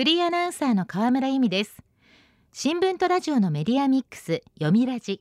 [0.00, 1.76] フリーアナウンサーの河村由美です。
[2.54, 5.20] 新聞とラジオのメディアミックス読みラジ。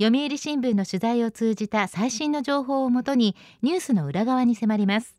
[0.00, 5.14] 読売新聞の取材を通じた最新の情報をもとにニュースの裏側に迫ります。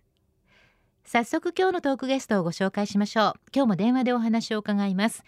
[1.05, 3.33] 早速今日のトークゲストをご紹介しましょう。
[3.53, 5.23] 今日も電話でお話を伺います。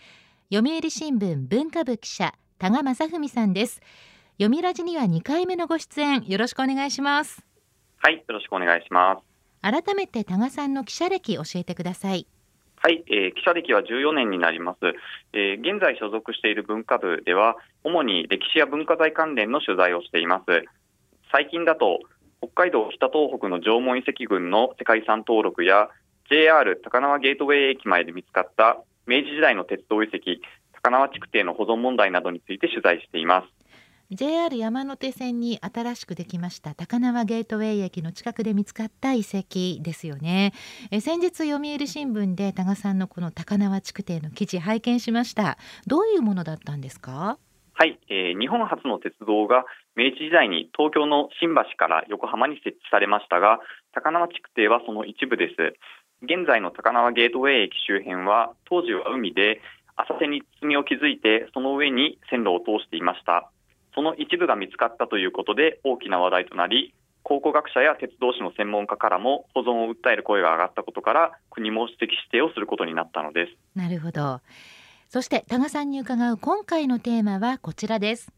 [0.52, 3.80] 読売新聞文化部記者多賀正文さんです。
[4.40, 7.46] 読みラジには2回目のご出演よろしくお願いします。
[7.98, 9.36] はいよろしくお願いします。
[9.62, 12.28] 改めて多賀さんの記者歴教えてください
[12.86, 14.78] はい、えー、記者歴は14年になります、
[15.34, 20.46] えー、現在所属している文化部では主に歴史や文化財関連の取材をしています。
[21.32, 21.98] 最近だと
[22.44, 25.90] 北海道北東北の縄文遺跡群の世界遺産登録や
[26.30, 30.20] JR 高輪ゲートウェイ駅前で見つかった明治時代の鉄道遺跡
[30.84, 33.65] 高輪築堤の保存問題などについて取材しています。
[34.16, 40.54] JR 山手線に新しくできました高輪ゲートウェイ駅の近くで見つかった遺跡ですよね。
[40.90, 45.58] え先日読売新聞で多賀さんのこの高輪築堤の記事拝見しました。
[45.86, 47.38] どういうものだったんですか？
[47.74, 49.66] はい、えー、日本初の鉄道が
[49.98, 53.60] 明治時代に東京の新橋から横浜に設置されましたが
[53.94, 55.76] 高輪築堤はその一部です。
[56.24, 59.60] 現在の高輪ゲートウェイ駅周辺は当時は海で
[59.98, 63.52] 浅瀬に積みを築いてその上に線路を通していました。
[63.96, 66.94] その一部が見つかったということで大きな話題となり
[67.24, 73.58] 考古学者や鉄道史の専門家からも保存を訴える声が上がったことから国も指摘指定をすることになったのです。
[73.74, 74.42] なるほど。
[75.10, 78.32] そして多賀さんに伺う今回のテーマはこちらです。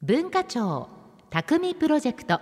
[0.00, 0.88] 文化庁
[1.28, 2.40] 匠プロジェクト。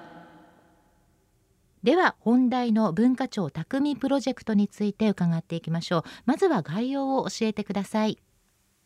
[1.83, 6.03] では本題の文化庁匠プロジェクトについて伺っていきましょう。
[6.25, 8.19] まずは概要を教えてください。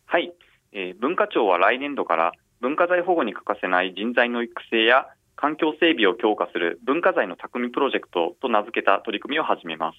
[0.06, 0.32] はい、
[0.72, 9.98] えー、文化庁は来年度から文化財保護に欠かせない人材の育成や環境整備を強化する文化財の匠プロジェクトと名付けた取り組みを始めます。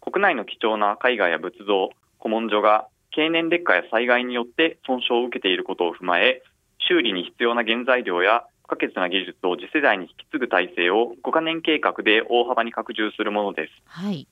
[0.00, 6.42] 国内の貴重な絵画や仏像古文書が経年劣化や災害によって損傷を受けていることを踏まえ
[6.78, 14.26] 修理に必要な原材料や不可欠な技術を次世代に引き継ぐ体制を5カ年計画で大幅に拡充するものです、はい、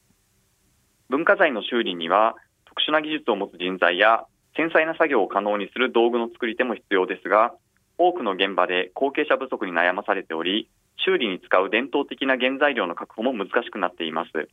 [1.09, 2.35] 文化財の修理には
[2.65, 4.25] 特殊な技術を持つ人材や
[4.57, 7.55] 繊細な作業を可能にする道具の作り手も必要ですが、
[7.99, 14.49] 多くの現場で後継者不足に悩まされており、修理に使う伝統的な原材料の確保も難しくなっています。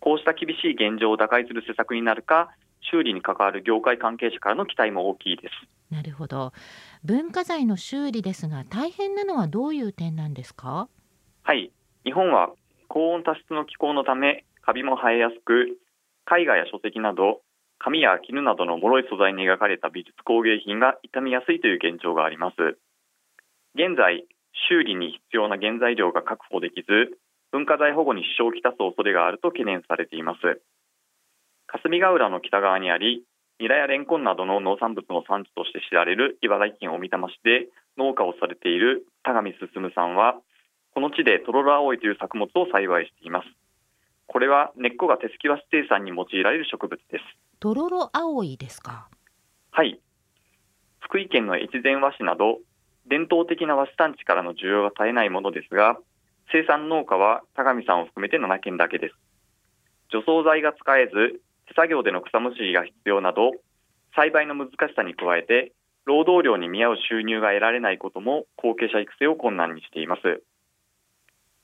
[0.00, 2.50] こうした厳しい現状を打開する施策になるか、
[2.90, 5.54] 修理に関わる業界関係者からの期待も大きいです。
[5.94, 6.52] なるほど。
[7.04, 10.88] 文化財の修理ですが、大変なのはどういう点なんですか？
[11.42, 11.70] はい。
[12.04, 12.50] 日本は
[12.88, 15.78] 高温多湿の気候のため、カビも生えやすく、
[16.36, 17.42] 絵画や書籍など
[17.82, 22.78] 紙や絹などの脆い素材に描かれた美術工芸品が傷みやすいという現状があります。
[23.74, 24.24] 現在
[24.70, 27.18] 修理に必要な原材料が確保できず
[27.50, 30.62] 文化財保護に支障をきたす恐れがあると懸念されています。
[31.66, 33.24] 霞ヶ浦の北側にあり
[33.58, 37.66] ニラやレンコンなどの農産物の産地として知られる茨城県小美玉市で
[37.98, 40.38] 農家をされている田上進さんは
[40.94, 43.48] この地でトロロアオイという作物を栽培しています。
[44.28, 47.41] これは根っこが手すき和紙生産に用いられる植物です。
[47.62, 49.06] とろろ葵ですか？
[49.70, 50.00] はい。
[50.98, 52.58] 福井県の越前和紙など
[53.06, 55.96] 伝統的な和紙産地からの需要が絶えないものですが
[56.50, 59.14] 生産農家は田上さんを含めて7件だけです。
[60.10, 63.52] 除草剤が使えず手作業での草むしりが必要など
[64.16, 65.70] 栽培の難しさに加えて
[66.04, 70.42] 労働量に見合う収入が得られないことも後継者育成を困難にしています。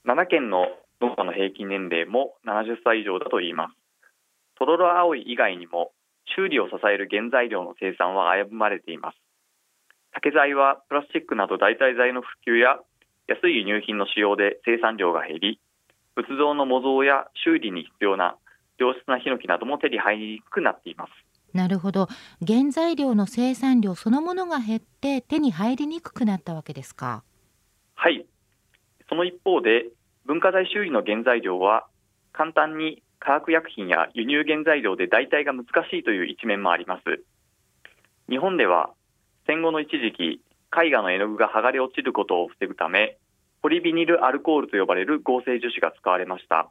[0.06, 0.68] 7件の
[1.00, 3.74] 農家の平均年齢も70歳以上だといいます。
[4.58, 5.92] とろろ青い以外にも
[6.36, 9.18] 修理を支える原材料の生産は危ぶまれています。
[10.12, 12.78] 竹材はプラスチックなど代替材の普及や
[13.28, 15.60] 安い輸入品の使用で生産量が減り
[16.16, 18.36] 仏像の模造や修理に必要な
[18.78, 21.10] 良質なヒノキなども手に入りにくくなっています。
[21.54, 22.08] なるほど。
[22.46, 27.22] 原材料の生産量そのものが減って手に入りにくくなったわけですか？
[27.94, 28.26] はい。
[29.08, 29.86] その一方で
[30.26, 31.86] 文化財修理の原材料は
[32.32, 37.24] 簡単に化学薬品や輸入原材料で代替が難しいという一面もあります。
[38.28, 38.90] 日本では
[39.46, 40.40] 戦後の一時期
[40.76, 43.16] 絵画の絵の具が剥がれ落ちることを防ぐため
[43.62, 46.70] ポリビニルアルコールと呼ばれる合成樹脂が使われました。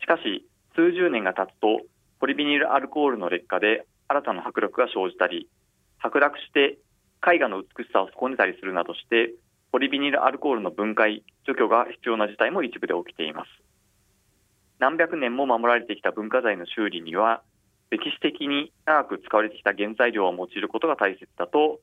[0.00, 1.80] しかし数十年が経つと
[2.20, 5.48] ポリビニルアルコールの劣化で新たな迫力が生じたり
[6.02, 6.78] 剥落して
[7.26, 9.34] 絵画の美しさを損ねたりするなどして
[9.70, 13.71] ポリビニルアルコールの分解除去が必要な事態も一部で起きています。
[14.82, 17.42] 何百年も守られてきた文化財の修理には
[17.90, 21.78] 歴史的に長く使われてきた原材料を用いることが大切だと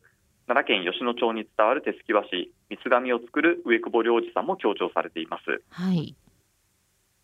[0.48, 6.14] 奈良県吉野町に伝わる手すき和紙三つ紙を作る植久保良二さんも強調されています、はい、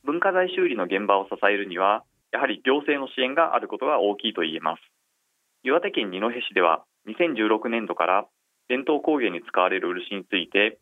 [0.06, 4.82] 文化財修理の現場を支えるにはやはり行政の支援があることが大きいと言えます。
[5.64, 8.26] 岩手県二戸市では2016年度から
[8.70, 10.78] 伝統工芸に使われる漆について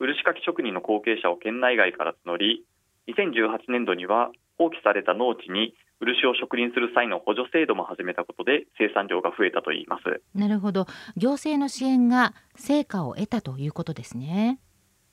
[0.00, 2.64] 漆かき職人の後継者を県内外から募り
[3.08, 10.22] 2018年度には放棄された農地に漆を植林する際の補助制度も始めたことで生産量が増えたといいます。
[10.34, 10.86] なるほど。
[11.16, 14.60] 行政の支援が成果を得たということですね。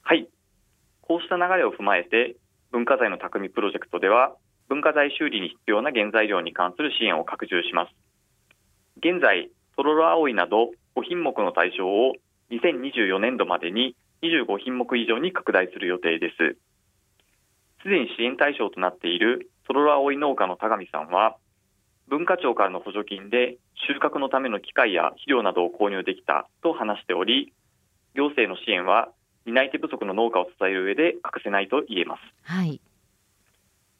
[0.02, 0.28] はい。
[1.02, 2.36] こうした流れを踏まえて
[2.72, 4.36] 文化財の匠プロジェクトでは
[4.70, 7.92] 文化財修理に必要な原材料に関する支援を拡充します。
[8.98, 12.14] 現在とろろ葵など5品目の対象を
[12.52, 16.58] 2024年度までに25品目以上に拡大する予定です
[17.84, 21.38] すでに支援対象となっているとろろ葵農家の田上さんは
[22.08, 23.58] 文化庁からの補助金で
[23.88, 27.54] 収穫のための機械や肥料などを購入できたと話しており
[28.16, 29.10] 行政の支援は
[29.46, 32.80] 担い手不足の農家を支える上で欠かせないと言えます、はい、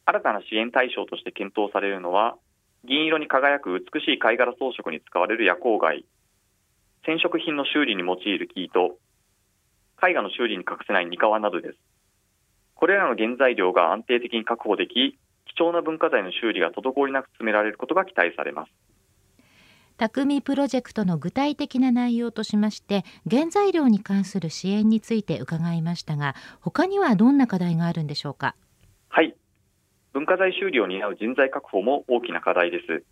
[0.06, 2.36] 新たな支援対象として検討されるのは
[2.84, 6.06] 銀色に輝く美しい貝殻装飾に使われる夜光貝
[7.06, 8.98] 染色品の修理に用いる生糸
[10.04, 11.78] 絵画の修理に欠かせない二皮などです
[12.82, 15.20] これらの原材料が安定的に確保でき
[15.56, 18.72] 貴重な文化財の修理が滞りなく進められることが期待されます。
[20.00, 28.56] 匠プロジェクトの具体的な内容としまして原材料に関する支援について伺いましたが他にはどんな課題があるんでしょうか？
[29.10, 29.36] はい。
[30.14, 33.04] 文化財修理を担う人材確保も大きな課題です。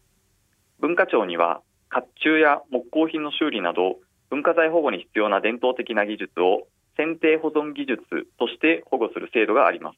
[0.80, 1.62] 文化庁には
[1.94, 4.00] 甲冑や木工品の修理など
[4.32, 6.68] 文化財保護に必要な伝統的な技術を
[7.00, 8.04] 選定保存技術
[8.38, 9.98] として保護する制度があります。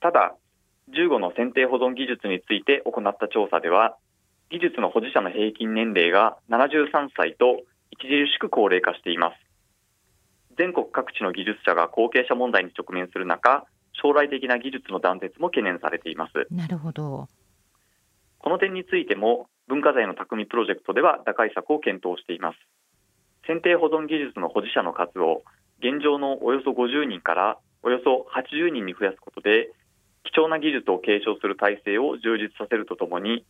[0.00, 0.36] ただ
[0.92, 3.96] 15の選定保存技術について行った調査では
[4.50, 7.64] 技術の保持者の平均年齢が73歳と
[7.96, 9.40] 著しく高齢化しています。
[10.58, 13.64] 全国各地の技術者が後継者問題に直面する中
[13.94, 16.46] 将来的な技術の断絶も懸念されています。
[16.52, 17.28] なるほど。
[18.38, 22.58] この点についても文化財の匠プロジェクトでは打開策を検討しています。
[23.46, 25.42] 選定保存技術の保持者の数を
[25.78, 29.70] 現状のおよそ50人からおよそ80人に増やすことで
[30.24, 33.44] 貴重な技術を継承する体制を充実させるとともに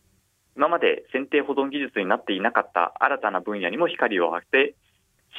[0.55, 4.75] 今まで選定保存技術になっていなかった新たな分野にも光を当て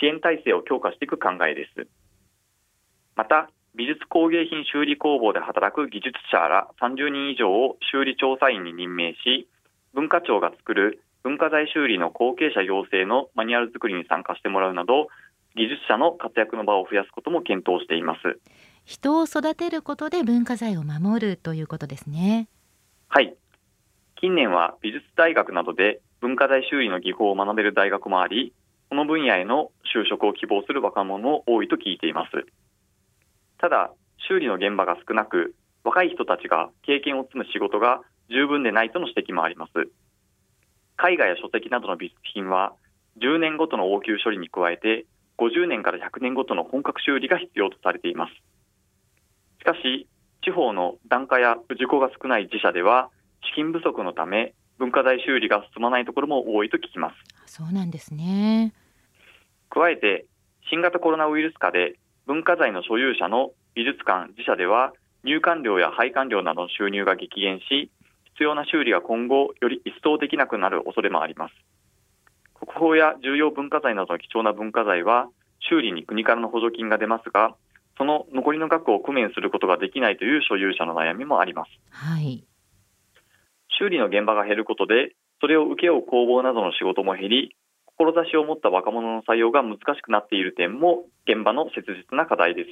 [0.00, 1.86] 支援体制を強化していく考えです。
[3.16, 9.48] また美術工芸品修理工房で働く技術者ら30人以上を修理調査員に任命し
[9.94, 15.08] 文化庁が作る文化財修理の後継者養成のマニュアル作りに参加してもらうなど
[15.56, 18.40] 技術者の活躍の場を増やすことも検討しています。
[18.84, 22.48] 人を育てることで文化財を守るということですね。
[23.08, 23.36] はい。
[24.16, 28.52] 近年は美術大学などで文化財修理の技法を学べる大学もあり
[28.90, 32.30] この分野への就職を希望する若者も多いと聞いています。
[33.58, 33.92] ただ
[34.28, 35.54] 修理の現場が少なく
[35.84, 39.72] 若い人たちが経験を積む仕事が十分でないとの指摘もあります。
[41.02, 42.74] 絵画や書籍などの美術品は
[43.22, 45.06] 10年ごとの応急処理に加えて
[45.40, 48.32] 50年から100年ごとの本格修理が必要とされています。
[49.58, 50.06] しかし
[50.42, 53.10] 地方の檀家や事故が少ない自社では
[53.48, 57.10] 資金不足のため文化財修理が進まないところも多いと聞きま
[57.46, 57.54] す。
[57.54, 58.74] そうなんですね。
[59.70, 60.26] 加えて
[60.68, 64.92] 新型コロナウイルス下で文化財の所有者の美術館自社では
[65.24, 67.90] 入館料や配管料などの収入が激減し
[68.34, 71.54] 必要な修理が今後より一層できなくなる恐れもあります。
[71.54, 71.69] 国
[72.72, 75.28] 宝や重要文化財などの貴重な文化財は
[75.68, 77.54] 修理に国からの補助金が出ますが
[77.98, 82.44] その残りの額を工面することができないという所有者の悩みもあります、はい、
[83.78, 87.56] 修理の現場が減ることでそれを請け負う工房などの仕事も減り
[88.00, 92.68] 志を持った若者の採用が難しくなっている点も現場の切実な課題です。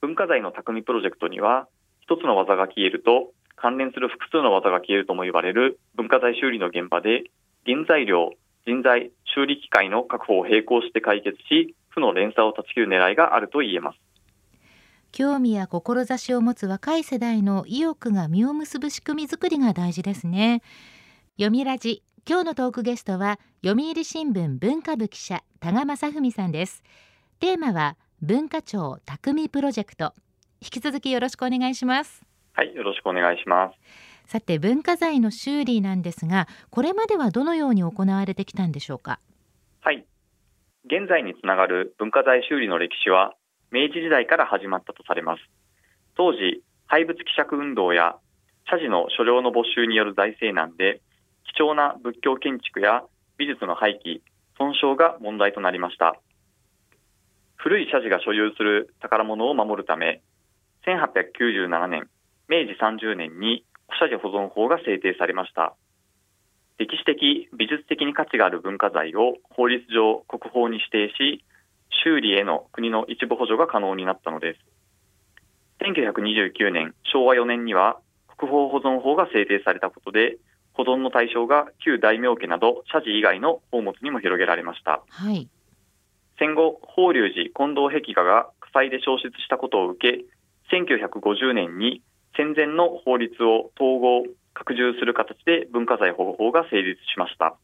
[0.00, 1.68] 文化財の匠プロジェクトには
[2.00, 7.30] 一つの技が消えると関連する複数の技が消えるとも言われる文化財修理の現場で
[7.64, 8.32] 原材料
[8.66, 13.98] 人材、修理機械の確保を並行して解決し、負の連鎖を断ち切る狙いがあると言えます。
[15.12, 20.62] 興味や志を持つ若い世代の意欲が実を結ぶ仕組み作りが大事ですね。
[21.38, 26.82] 読みラジ今日のトークゲストは読売新聞文化部記者多賀正文さんです
[27.38, 30.12] テーマは文化庁匠プロジェクト
[30.60, 33.78] 引き続きよろしくお願いしますはいよろしくお願いします
[34.26, 39.20] さて文化財の修理なんですがこれまではどのように行われてきたんでしょうか？
[39.80, 40.04] はい。
[40.84, 43.34] 現在につながる文化財修理の歴史は
[43.70, 45.42] 明治時代から始まったとされます。
[46.16, 48.16] 当時廃仏希釈運動や
[48.68, 51.00] 社寺の所領の没収による財政難で
[51.56, 53.04] 貴重な仏教建築や
[53.38, 54.20] 美術の廃棄
[54.58, 56.18] 損傷が問題となりました。
[57.54, 60.20] 古い社寺が所有する宝物を守るため
[60.86, 62.08] 1897年
[62.48, 65.74] 明治30年に古社寺保存法が制定されました。
[66.78, 71.44] 歴史的美術的に価値がある文化財を法律上国宝に指定し
[72.04, 74.60] 修理への国の一部補助が可能になったのです。
[75.80, 77.98] 1929年昭和4年には
[78.36, 80.38] 国宝保存法が制定されたことで
[80.74, 85.48] 保存の対象が旧大名家など社寺以外の宝物にも広げられました、はい、
[86.38, 90.24] 戦後法隆寺近藤壁画が火災で消失したことを受け
[90.74, 92.02] 1950年に
[92.36, 94.24] 戦前の法律を統合
[94.54, 97.56] 拡充する形で文化財保護法が成立しました。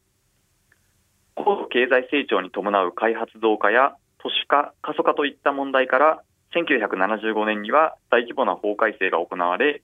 [1.35, 6.23] 高度経済成長に伴う開発増加や都市化過疎化といった問題から
[6.55, 9.83] 1975年には大規模な法改正が行われ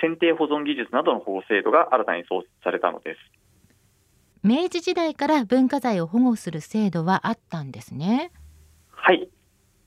[0.00, 3.18] 選定保存技術などの保護制度が新たに創設されたのです。
[4.42, 8.30] 明治時代から文化財を保護する制度はあったんですね。
[8.90, 9.28] はい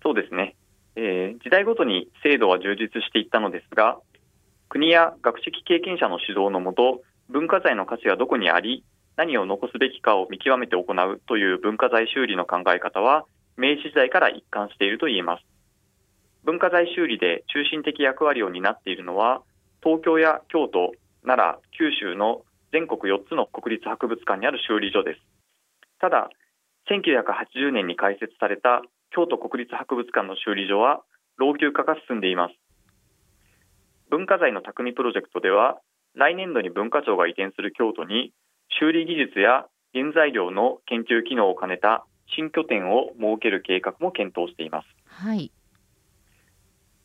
[0.02, 0.56] そうですね、
[0.96, 4.00] えー、時代ごとに制度は充実していったのですが
[4.70, 8.84] 国や学識経験者の指導のもと文化財の価値がどこにあり
[9.16, 13.26] 何を残すべきかを見極めて行うという文化財修理の考え方は
[13.58, 15.44] 明治時代から一貫していると言えます
[16.44, 19.42] 文化財修理で中心的役割を担っているのは
[19.84, 20.92] 東京や京都、
[21.24, 25.22] 奈良、九州の全国4つの国立博物館にある修理所です。
[26.00, 26.30] ただ、
[26.90, 28.82] 1980年に開設された
[29.12, 31.02] 京都国立博物館の修理所は
[31.38, 32.54] 老朽化が進んでいます。
[34.10, 35.80] 文化財の匠プロジェクトでは、
[36.16, 38.34] 来年度に文化庁が移転する京都に
[38.80, 44.88] 修理技術や原材料の研究機能を兼ねた新拠点を設ける計画も検討しています。
[45.06, 45.52] はい。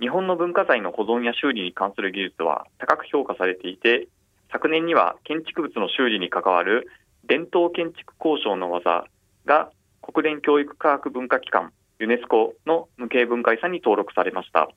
[0.00, 4.08] 日本の文化財の保存や修理に関する技術は高く評価されていて、
[4.50, 6.88] 昨年には建築物の修理に関わる
[7.24, 9.04] 伝統建築交渉の技
[9.46, 9.70] が
[10.02, 14.68] 国連教育科学文化機関ユネスコの無形文化遺産に登録されました。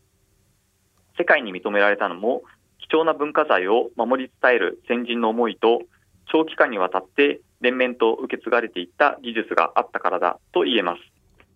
[1.17, 2.43] 世界に認められたのも
[2.79, 5.81] 貴重な文化財を守り伝える先人の思いと
[6.31, 11.01] 長期間にわたって連綿と受け継がれていった技術があったからだと言えます。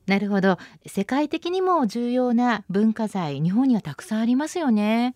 [0.08, 0.58] なるほど。
[0.88, 5.16] 世界的にも重要な文化財日本にはたくさんありますよね。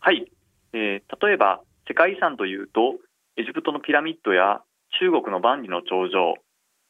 [0.00, 0.30] はい、
[0.72, 2.94] えー、例えば世界遺産というと
[3.36, 4.62] エジプトのピラミッドや
[5.00, 6.36] 中国の万里の長城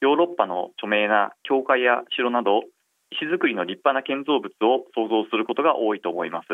[0.00, 2.62] ヨーロッパの著名な教会や城など
[3.14, 6.48] 石造りの立派な建造物を想像することが多いと思います。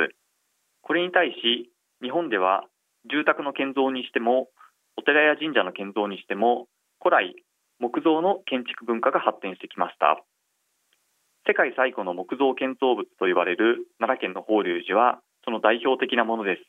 [0.83, 1.71] これに対し
[2.02, 2.64] 日本では
[3.11, 4.49] 住宅の建造にしても
[4.97, 6.69] お寺や神社の建造にしても
[7.00, 7.35] 古来
[7.81, 10.23] 木造の建築文化が発展してきました。
[11.47, 16.62] 世界最古の木造建造物と言われる奈良県の法隆寺はその代表的なものです。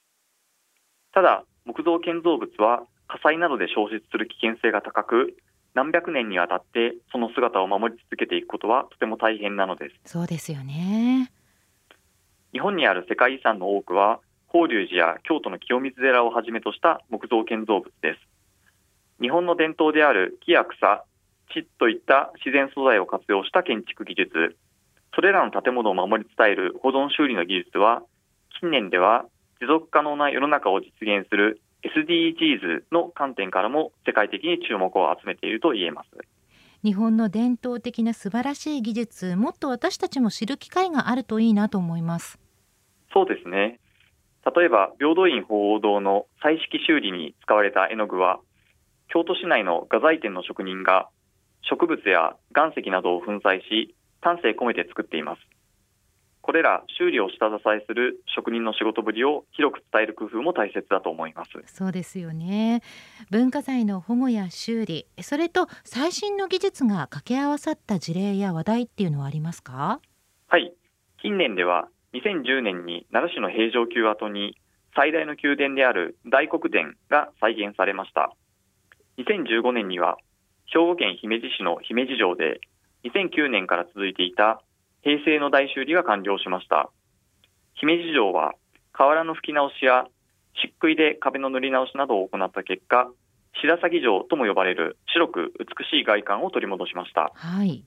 [1.14, 5.36] ただ木造建造物は火災などで消失する危険性が高く
[5.74, 10.12] 何百年にわたってその姿を守り続けていくことはとても大変なのです。
[10.12, 11.32] そうですよね。
[12.54, 18.20] 日本にある世界遺産の多くは法隆寺や京都の清水寺をはじめとした木造建造物です。
[19.22, 21.06] 日本の伝統である木や草
[21.54, 24.58] 地といった自然素材を活用した建築技術、
[25.13, 28.01] それらの建物を守り伝える保存修理の技術は、
[28.60, 29.25] 近年では
[29.62, 36.10] 持続可能な世の中を実現する SDGs の観点からも世界的に注目を集めていると言えます。
[36.84, 42.40] 日本の伝統的な素晴らしい技術、もっと私たちも知る機会があるといいなと思います。
[43.14, 43.80] そうですね。
[44.56, 48.40] 例えば、平等院鳳凰堂の彩色修理に使われた絵の具は、
[49.10, 51.10] 京都市内の画材店の職人が
[51.70, 55.42] 植物や岩石などを粉砕し、丹精込めて作っています。
[56.42, 61.52] これら修理を下支えする職人の仕事ぶりを広く伝える工夫も大切だと思います。
[61.68, 62.82] そうですよね。
[63.30, 70.00] 文化財の保護や修理それと最新の技術が掛け合わさった事例や話題っていうのはありますか？
[70.48, 70.74] はい。
[71.22, 74.58] 近年では2010年に奈良市の平城宮跡に
[74.96, 78.34] 最大の宮殿である大黒殿が再現されました。
[79.20, 80.18] 2015年には
[80.66, 82.60] 兵庫県姫路市の姫路城で
[83.04, 84.62] 2009年から続いていた
[85.03, 86.89] 平成の大修理が完了しました。
[87.75, 88.53] 姫路城は
[88.93, 90.05] 瓦の拭き直しや
[90.53, 93.10] 漆喰で壁の塗り直しなどを行った結果、
[93.62, 97.31] 白鷺城とも呼ばれる白く美しい外観を取り戻しました。
[97.34, 97.84] はい。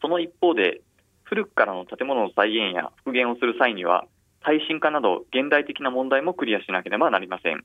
[0.00, 0.80] その一方で、
[1.24, 4.06] 古くからの建物の再現や復元をする際には、
[4.40, 7.64] 耐震化など現代的な問題もクリアしなければなりません。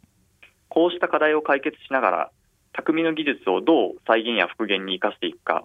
[0.69, 2.31] こうした課題を解決しながら、
[2.73, 5.63] 匠の技術をどう再現や復元に生かしていくか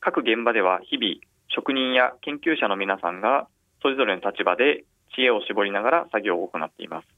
[0.00, 1.16] 各現場では日々
[1.56, 3.48] 職人や研究者の皆さんが
[3.82, 4.84] それぞれの立場で
[5.14, 7.08] 知恵を絞りながら作業を行っています。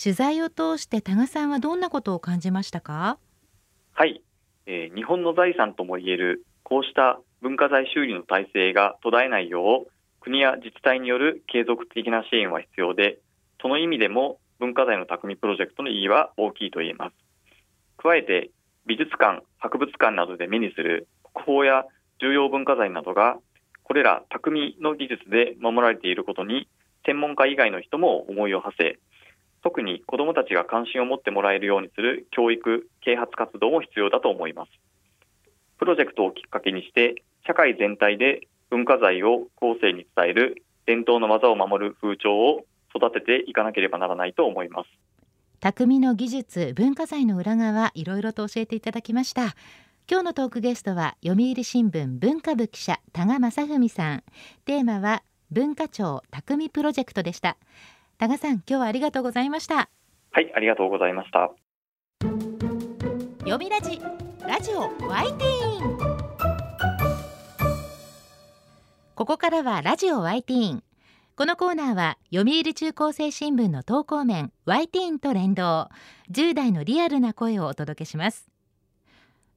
[0.00, 3.18] 取材を通して多賀さんはどんなことを感じましたか？
[3.94, 4.22] はい、
[4.66, 13.18] えー、日本の財産ともいえるこうした文化財修理の体制が途絶えないよう国や自治体による継続的な支援は必要で
[13.60, 17.14] その意味でも文化財の匠プロジェクトの意義は大きいと言えます。
[17.96, 18.50] 加えて
[18.86, 21.84] 美術館博物館などで目にする国宝や
[22.22, 23.36] 重要文化財などが
[23.82, 26.68] これら匠の技術で守られていることに
[27.04, 28.98] 専門家以外の人も思いを馳せ
[29.62, 34.70] 特に子どもたちが関心を持ってもらえるようにする教育啓発活動も必要だと思います。
[35.78, 42.64] プロジェクトをきっかけにして社会全体で文化財を後世に伝える伝統の技を守る風潮を
[42.94, 44.88] 育てていかなければならないと思います。
[45.60, 49.54] 匠の技術文化財の裏側いろいろと教えていただきました。
[50.12, 54.24] 今日のトークゲストは読売新聞文化部記者多賀正文さん。
[54.66, 57.56] テーマは文化庁匠プロジェクトでした。
[58.18, 59.88] 多賀さん今日はありがとうございました。
[60.32, 61.50] はいありがとうございました。
[63.38, 64.02] 読みラジ
[64.46, 65.98] ラジオワイティーン。
[69.14, 70.84] ここからはラジオワイティーン。
[71.36, 75.88] このコーナーは読売中高生新聞の投稿面ワイティーンと連動。
[76.30, 78.51] 10代のリアルな声をお届けします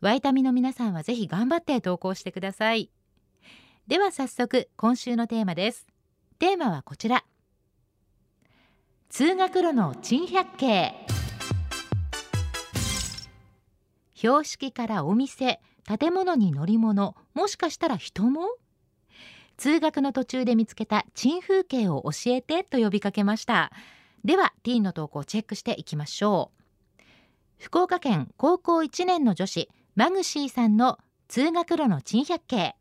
[0.00, 2.90] ワイタミの皆さんはぜひ頑張って投稿してください。
[3.88, 5.88] では早速今週のテーマです。
[6.38, 7.24] テーマはこちら。
[9.08, 10.94] 通学路の珍百景。
[14.14, 15.60] 標識からお店
[15.98, 18.42] 建物に乗り物もしかしたら人も？
[19.56, 23.72] 通学の途中で見つけた珍風景を教えてと呼びかけました。
[24.24, 27.02] ではティーンの投稿をチェックしていきましょう。
[27.58, 32.76] 福岡県高校1年の女子マグシーさんの通学路の珍百景。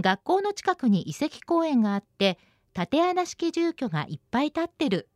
[0.00, 2.38] 学校の近くに遺跡公園があって
[2.72, 5.08] 縦穴式住居がいっぱい建ってる。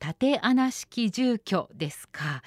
[0.00, 2.42] 縦穴式住居ですか。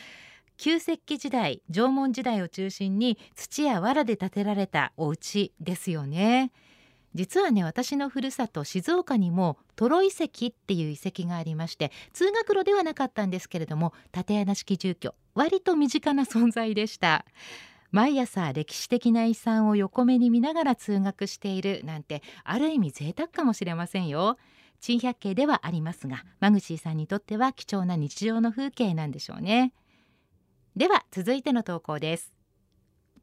[0.57, 6.51] 旧石器時代縄文時代を中心に土や藁で建てられたお家ですよね。
[7.17, 17.25] 実はね私のふるさと静岡にもトロ遺跡っていう遺跡がありまして通学路ではなかったんですけれども竪穴式住居割と身近な存在でした。
[17.91, 24.37] 毎朝歴史的な遺産を横目に見ながら通学しているなんてある意味贅沢かもしれませんよ。
[24.79, 29.73] 珍百景ではありますがマグシーさんにとっては貴重な日常の風景なんでしょうね。
[30.75, 32.33] では続いての投稿です。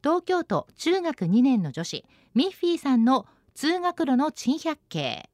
[0.03, 3.25] 東京都中学2年の女子ミッフィーさんの
[3.55, 5.29] 通学路の珍百景。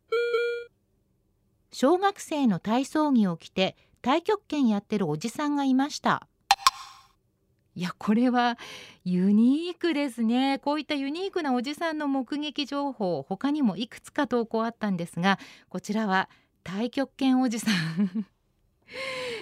[1.71, 6.27] 小学生の体操着を着て太極拳やってるおじさんがいました。
[7.73, 8.59] いやこれは
[9.03, 10.59] ユニークですね。
[10.59, 16.29] こういったユニークなおじさんの目撃情報他にもいくつか投稿あったんですがこちらは
[16.63, 18.27] 太極拳おじさん。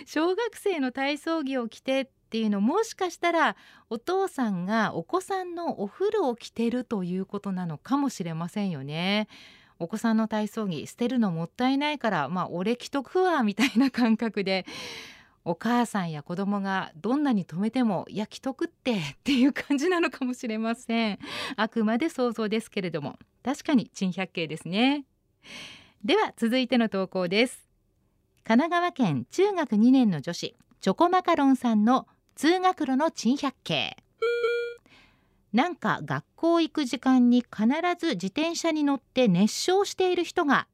[0.06, 3.56] 小学生の体操着を着てっていうのもしかしたら
[3.90, 9.28] お父さんがお子さんのお風呂を着てるということなのかもしれませんよね。
[9.80, 14.68] お子さんの体操着捨てるのもったいないからまあ俺着とくわみたいな感覚で
[15.44, 21.20] お母さんや子供がどんなに止めても焼きとくってっていう感じなのかもしれません。
[21.56, 25.06] あくまで想像ですけれども確かに珍百景ですね。
[26.06, 27.68] では続いての投稿です。
[28.44, 32.08] 神奈川県中学2年の女子チョコマカロンさんの
[32.40, 33.98] 通学路の珍百景。
[35.52, 37.68] なんか学校行く時間に必
[38.00, 40.70] ず自転車に乗って熱唱している人が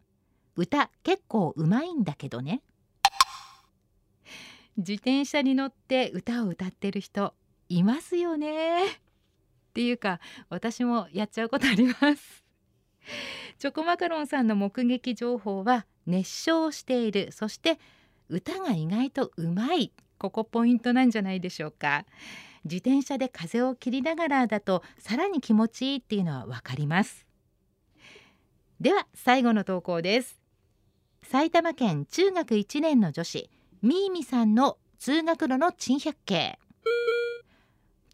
[0.56, 2.62] 歌結構うまいんだけどね。
[4.78, 7.34] 自転車に乗って歌を歌ってる人
[7.68, 8.86] いますよね。
[8.86, 8.90] っ
[9.74, 12.44] ていうか私もやっちゃうことあります。
[13.58, 17.32] チョコマカロンさんの目撃情報は熱唱している。
[17.32, 17.80] そして
[18.30, 19.92] 歌が意外とうまい。
[20.18, 22.06] ここポイントなんじゃないでしょうか。
[22.64, 27.26] 自転車で風を切りながらだとさらに気持ちいいっていうのはわかります。
[28.82, 30.40] では最後の投稿です。
[31.24, 33.50] 埼玉県中学1年の女子
[33.82, 36.58] みーみさんの通学路の珍百景。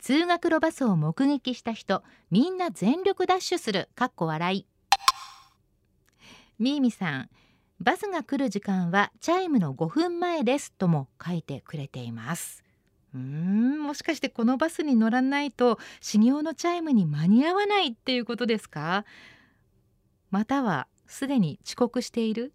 [0.01, 3.89] 通学路バスを目撃した人みんな全力ダッシュする。
[3.95, 4.67] かっこ笑い。
[6.59, 7.29] みーみさん
[7.81, 12.63] バスが来る時間はチャイムの5分前ですとも書いてくれています。
[13.15, 19.03] うーんもしかしてこのバスに乗らないと始業のチャイムに間に合わないっていうことですか？
[20.29, 22.53] またはすでに遅刻している？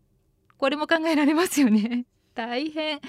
[0.59, 2.07] これも考えられますよね。
[2.37, 3.01] 大変。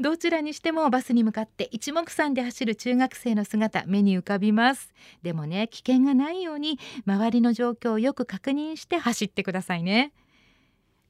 [0.00, 4.92] どちらにしてもバスに向かって一目散で走る中学生の姿目に浮かびます。
[5.22, 10.12] でもね危険がないように周りの状況をよく確認して走ってくださいね。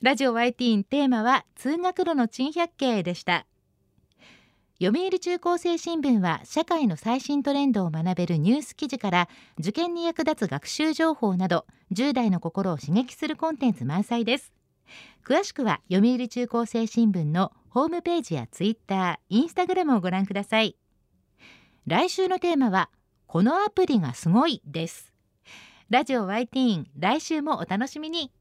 [0.02, 3.44] ラジオ YT テーマは通学路の珍百景でした。
[4.80, 14.54] 読売中高生新聞は社会の最新トレンドを学べるニュース記事から受験に役立つ学習情報など10代の心を刺激するコンテンツ満載です。
[15.22, 20.76] 詳しくは読売中高生新聞のホームページやツイッター、インスタグラムをご覧ください。
[21.86, 22.88] 来週のテーマは
[23.26, 25.12] このアプリがすごいです。
[25.90, 28.32] ラジオ YT 来週もお楽しみに。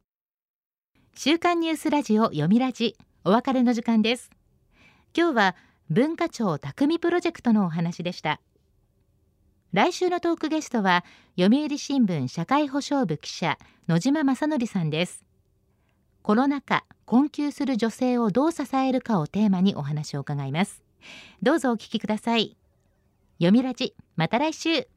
[1.16, 2.96] 週刊ニュースラジオ読みラジ
[3.26, 4.30] お別れの時間です。
[5.16, 5.56] 今日は
[5.90, 8.40] 文化庁匠プロジェクトのお話でした。
[9.74, 11.04] 来週のトークゲストは
[11.38, 15.26] 読売新聞社会保障部記者野島正則さんです。
[16.22, 20.84] コロナ禍困窮する女性をどう支えるかをテーマにお話を伺います。
[21.42, 22.56] どうぞお聞きください。
[23.40, 24.88] 読みラジまた来週。